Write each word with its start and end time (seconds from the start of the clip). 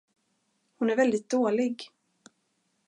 Hon 0.77 0.89
är 0.89 0.95
väldigt 0.95 1.29
dålig. 1.29 1.91